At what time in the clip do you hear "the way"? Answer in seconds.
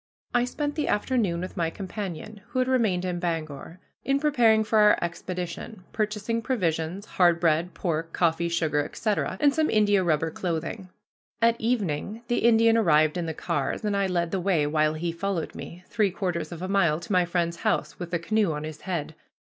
14.31-14.65